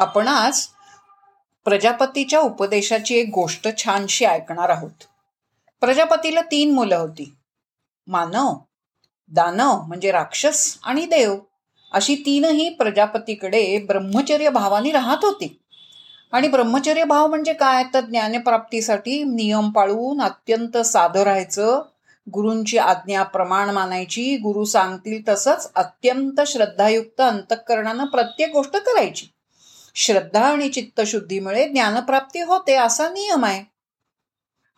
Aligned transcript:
आपण 0.00 0.28
आज 0.28 0.66
प्रजापतीच्या 1.64 2.40
उपदेशाची 2.40 3.14
एक 3.14 3.30
गोष्ट 3.34 3.68
छानशी 3.78 4.24
ऐकणार 4.24 4.68
आहोत. 4.68 5.04
प्रजापतीला 5.80 6.40
तीन 6.40 6.74
मुलं 6.74 6.96
होती. 6.96 7.34
मानव 8.06 8.54
दानव 9.28 9.82
म्हणजे 9.82 10.10
राक्षस 10.10 10.78
आणि 10.84 11.06
देव 11.06 11.36
अशी 11.92 12.14
तीनही 12.14 12.68
प्रजापतीकडे 12.68 13.78
ब्रह्मचर्य 13.78 14.48
भावाने 14.48 14.90
राहत 14.90 15.16
होती. 15.22 15.60
आणि 16.32 16.48
ब्रह्मचर्य 16.48 17.04
भाव 17.04 17.26
म्हणजे 17.26 17.52
काय? 17.52 17.84
तर 17.94 18.00
ज्ञानप्राप्तीसाठी 18.00 19.24
नियम 19.24 19.70
पाळून 19.70 20.20
अत्यंत 20.20 20.78
साधं 20.78 21.22
राहायचं 21.22 21.82
गुरूंची 22.30 22.78
आज्ञा 22.78 23.22
प्रमाण 23.22 23.70
मानायची 23.70 24.36
गुरु 24.36 24.64
सांगतील 24.64 25.22
तसंच 25.28 25.70
अत्यंत 25.74 26.40
श्रद्धायुक्त 26.46 27.20
अंतःकरणानं 27.20 28.04
प्रत्येक 28.04 28.52
गोष्ट 28.52 28.76
करायची. 28.76 29.26
श्रद्धा 29.94 30.44
आणि 30.44 30.68
चित्तशुद्धीमुळे 30.68 31.68
ज्ञानप्राप्ती 31.68 32.40
होते 32.40 32.76
असा 32.76 33.08
नियम 33.08 33.44
आहे. 33.44 33.64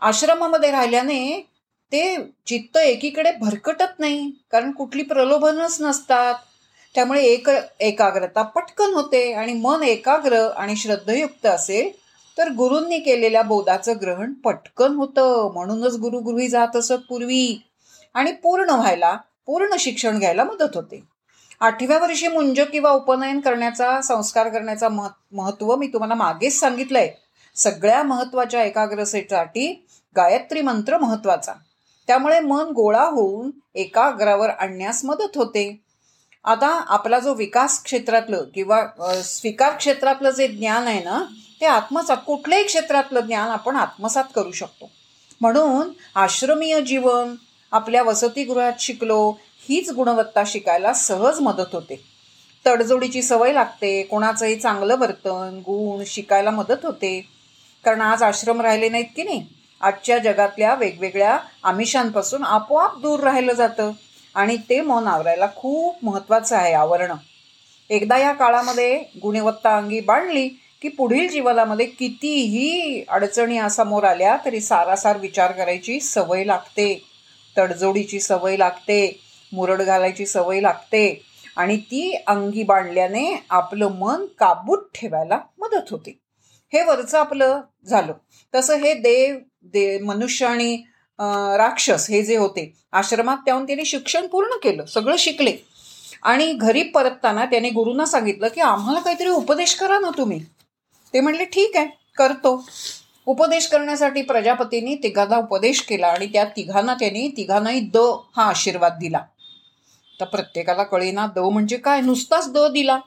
आश्रमामध्ये 0.00 0.70
राहिल्याने 0.70 1.48
ते 1.92 2.16
चित्त 2.46 2.76
एकीकडे 2.76 3.32
भरकटत 3.32 3.98
नाही 3.98 4.30
कारण 4.52 4.70
कुठली 4.70 5.02
प्रलोभनच 5.02 5.76
नसतात. 5.80 6.34
त्यामुळे 6.94 7.22
एक 7.22 7.48
एकाग्रता 7.80 8.42
पटकन 8.42 8.94
होते 8.94 9.32
आणि 9.32 9.52
मन 9.52 9.82
एकाग्र 9.82 10.48
आणि 10.56 10.76
श्रद्धयुक्त 10.76 11.46
असेल 11.46 11.90
तर 12.38 12.48
गुरूंनी 12.48 12.98
केलेल्या 12.98 13.42
बोधाचं 13.42 13.92
ग्रहण 14.02 14.32
पटकन 14.32 14.94
होतं. 14.94 15.50
म्हणूनच 15.52 15.94
गुरुगृही 15.94 16.48
जात 16.48 16.76
असत 16.76 17.02
पूर्वी. 17.08 17.62
आणि 18.14 18.32
पूर्ण 18.32 18.70
व्हायला 18.70 19.16
पूर्ण 19.46 19.76
शिक्षण 19.78 20.18
घ्यायला 20.18 20.44
मदत 20.44 20.76
होते. 20.76 21.11
आठव्या 21.62 21.98
वर्षी 21.98 22.28
मुंज 22.28 22.60
किंवा 22.60 22.90
उपनयन 22.90 23.40
करण्याचा 23.40 24.00
संस्कार 24.02 24.48
करण्याचा 24.48 24.88
महत्त्व 24.88 25.74
मी 25.76 25.86
तुम्हाला 25.86 26.14
मागेच 26.14 26.58
सांगितलंय. 26.60 27.10
सगळ्या 27.56 28.02
महत्त्वाच्या 28.02 28.62
एकाग्रतेसाठी 28.64 29.86
गायत्री 30.16 30.62
मंत्र 30.62 30.98
महत्त्वाचा. 30.98 31.52
त्यामुळे 32.06 32.40
मन 32.40 32.70
गोळा 32.70 33.04
होऊन 33.04 33.50
एकाग्रावर 33.74 34.48
आणण्यास 34.48 35.04
मदत 35.04 35.36
होते. 35.36 35.80
आता 36.44 36.68
आपला 36.88 37.18
जो 37.18 37.34
विकास 37.34 37.82
क्षेत्रातलं 37.82 38.44
किंवा 38.54 38.82
स्वीकार 39.24 39.76
क्षेत्रातलं 39.76 40.30
जे 40.30 40.48
ज्ञान 40.48 40.86
आहे 40.86 41.02
ना 41.04 41.22
ते 41.60 41.66
आत्मसात 41.66 42.16
कुठल्याही 42.26 42.64
क्षेत्रातलं 42.64 43.20
ज्ञान 43.20 43.48
आपण 43.48 43.76
आत्मसात 43.76 44.24
करू 44.34 44.50
शकतो. 44.52 44.90
म्हणून 45.40 45.90
आश्रमीय 46.14 46.80
जीवन 46.80 47.34
आपल्या 47.72 48.02
वसतिगृहात 48.02 48.72
शिकलो 48.78 49.32
हीच 49.68 49.90
गुणवत्ता 49.90 50.42
शिकायला 50.46 50.92
सहज 50.92 51.40
मदत 51.40 51.72
होते. 51.72 52.00
तडजोडीची 52.66 53.22
सवय 53.22 53.52
लागते 53.52 54.02
कोणाचंही 54.02 54.56
चांगलं 54.56 54.96
वर्तन 54.96 55.58
गुण 55.60 56.04
शिकायला 56.06 56.50
मदत 56.50 56.84
होते. 56.84 57.26
कारण 57.84 58.00
आज 58.00 58.22
आश्रम 58.22 58.60
राहिले 58.60 58.88
नाहीत 58.88 59.04
की 59.16 59.22
नाही? 59.22 59.46
आजच्या 59.80 60.18
जगातल्या 60.18 60.74
वेगवेगळ्या 60.74 61.38
आमिषांपासून 61.62 62.44
आपोआप 62.44 62.98
दूर 62.98 63.20
राहिलं 63.20 63.52
जातं. 63.52 63.90
आणि 64.34 64.56
ते 64.56 64.80
मन 64.80 65.06
आवरायला 65.06 65.46
खूप 65.56 65.96
महत्त्वाचं 66.02 66.56
आहे 66.56 66.72
आवरणं. 66.72 67.14
एकदा 67.90 68.18
या 68.18 68.32
काळामध्ये 68.32 69.04
गुणवत्ता 69.22 69.76
अंगी 69.76 70.00
बांधली 70.00 70.48
की 70.82 70.88
पुढील 70.88 71.28
जीवनामध्ये 71.28 71.86
कितीही 71.86 73.04
अडचणी 73.08 73.58
समोर 73.70 74.04
आल्या 74.04 74.36
तरी 74.44 74.60
सारासार 74.60 75.18
विचार 75.18 75.52
करायची 75.52 76.00
सवय 76.00 76.44
लागते. 76.44 77.11
तडजोडीची 77.58 78.20
सवय 78.20 78.56
लागते 78.56 78.98
मुरड 79.52 79.82
घालायची 79.82 80.26
सवय 80.26 80.60
लागते 80.60 81.22
आणि 81.56 81.76
ती 81.80 82.12
अंगी 82.26 82.62
बांधल्याने 82.62 83.24
आपलं 83.50 83.90
मन 83.98 84.24
काबूत 84.38 84.86
ठेवायला 84.94 85.38
मदत 85.58 85.90
होते. 85.90 86.18
हे 86.72 86.82
वरचं 86.84 87.18
आपलं 87.18 87.60
झालं. 87.86 88.12
तसं 88.54 88.76
हे 88.76 88.94
देव 88.94 89.36
दे 89.72 89.98
मनुष्य 89.98 90.46
आणि 90.46 90.76
राक्षस 91.58 92.08
हे 92.10 92.22
जे 92.22 92.36
होते 92.36 92.72
आश्रमात 92.92 93.36
त्याहून 93.36 93.66
त्याने 93.66 93.84
शिक्षण 93.84 94.26
पूर्ण 94.26 94.56
केलं 94.62 94.84
सगळं 94.84 95.16
शिकले. 95.18 95.56
आणि 96.22 96.52
घरी 96.52 96.82
परतताना 96.82 97.44
त्याने 97.44 97.70
गुरुंना 97.70 98.04
सांगितलं 98.06 98.48
की 98.48 98.60
आम्हाला 98.60 99.00
काहीतरी 99.00 99.28
उपदेश 99.28 99.74
करा 99.74 99.98
ना 100.00 100.10
तुम्ही. 100.18 100.38
ते 101.14 101.20
म्हणले 101.20 101.44
ठीक 101.44 101.76
आहे 101.76 101.86
करतो. 102.16 102.56
उपदेश 103.26 103.66
करण्यासाठी 103.66 104.22
प्रजापतींनी 104.22 104.94
तिघांना 104.94 105.36
उपदेश 105.36 105.80
केला 105.80 106.06
आणि 106.06 106.26
त्या 106.26 106.44
तिघांना 106.44 106.94
त्यांनी 106.94 107.28
तिघांनाही 107.28 107.80
द 107.80 107.96
हा 108.36 108.42
आशीर्वाद 108.42 108.92
दिला. 108.92 109.20
तर 110.20 110.24
प्रत्येकाला 110.24 110.82
कळेना 110.82 111.26
द 111.26 111.38
म्हणजे 111.38 111.76
काय? 111.76 112.00
नुसताच 112.00 112.52
द 112.52 112.58
दिला. 112.58 112.98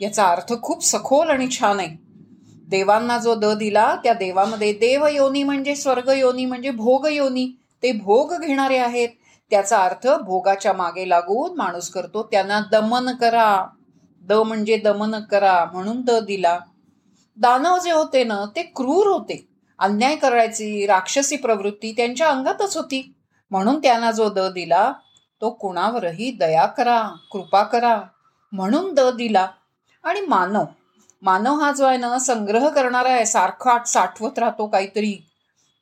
याचा 0.00 0.24
अर्थ 0.24 0.52
खूप 0.62 0.84
सखोल 0.84 1.30
आणि 1.30 1.48
छान 1.50 1.80
आहे. 1.80 1.96
देवांना 2.68 3.18
जो 3.18 3.34
द 3.34 3.44
दिला 3.44 3.96
त्या 3.96 4.12
देवामध्ये 4.12 4.72
देव 4.72 5.06
योनी 5.06 5.42
म्हणजे 5.42 5.74
स्वर्ग 5.74 6.08
योनी 6.08 6.44
म्हणजे 6.44 6.70
भोग 6.70 7.06
योनी 7.06 7.46
ते 7.82 7.92
भोग 7.92 8.34
घेणारे 8.40 8.76
आहेत. 8.76 9.08
त्याचा 9.50 9.78
अर्थ 9.78 10.08
भोगाच्या 10.08 10.72
मागे 10.72 11.08
लागून 11.08 11.56
माणूस 11.56 11.90
करतो 11.90 12.22
त्यांना 12.22 12.60
दमन 12.72 13.14
करा. 13.16 13.66
द 14.22 14.32
म्हणजे 14.32 14.76
दमन 14.76 15.20
करा 15.20 15.64
म्हणून 15.72 16.00
द 16.00 16.10
दिला. 16.10 16.58
दानव 17.40 17.78
जे 17.78 17.90
होते 17.90 18.24
ना 18.24 18.44
ते 18.56 18.62
क्रूर 18.76 19.06
होते. 19.06 19.44
अन्याय 19.78 20.16
करायची 20.16 20.86
राक्षसी 20.86 21.36
प्रवृत्ती 21.36 21.92
त्यांच्या 21.92 22.28
अंगातच 22.28 22.76
होती. 22.76 23.14
म्हणून 23.50 23.78
त्यांना 23.78 24.10
जो 24.10 24.28
द 24.28 24.38
दिला 24.38 24.92
तो 25.42 25.50
कुणावरही 25.50 26.30
दया 26.30 26.66
करा 26.66 27.00
कृपा 27.32 27.62
करा 27.62 28.00
म्हणून 28.52 28.92
द 28.94 29.00
दिला. 29.00 29.46
आणि 30.04 30.20
मानव 30.20 30.64
मानव 31.22 31.60
हा 31.60 31.70
जो 31.72 31.84
आहे 31.84 31.96
ना 31.96 32.18
संग्रह 32.18 32.68
करणारा 32.68 33.12
आहे 33.12 33.24
सारखा 33.26 33.76
साठवत 33.84 34.38
राहतो 34.38 34.66
काहीतरी. 34.66 35.14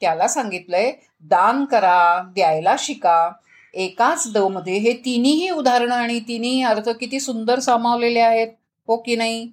त्याला 0.00 0.28
सांगितलंय 0.28 0.92
दान 1.22 1.64
करा 1.64 2.20
द्यायला 2.34 2.74
शिका. 2.78 3.30
एकाच 3.74 4.32
द 4.32 4.38
मध्ये 4.38 4.78
हे 4.78 4.92
तिन्ही 5.04 5.50
उदाहरणं 5.50 5.94
आणि 5.94 6.20
तिन्ही 6.20 6.62
अर्थ 6.62 6.88
किती 6.88 7.20
सुंदर 7.20 7.58
सामावलेले 7.58 8.20
आहेत 8.20 8.48
हो 8.88 8.96
की 8.96 9.16
नाही? 9.16 9.48